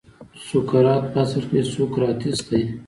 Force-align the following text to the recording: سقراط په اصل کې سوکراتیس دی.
سقراط 0.47 1.03
په 1.13 1.19
اصل 1.23 1.41
کې 1.49 1.59
سوکراتیس 1.73 2.39
دی. 2.49 2.61